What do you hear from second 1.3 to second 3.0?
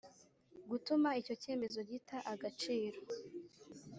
cyemezo gita agaciro